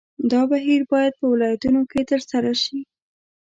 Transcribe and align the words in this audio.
دا 0.31 0.41
بهیر 0.51 0.81
باید 0.91 1.13
په 1.19 1.25
ولایتونو 1.33 1.81
کې 1.91 2.01
ترسره 2.11 2.53
شي. 2.63 2.79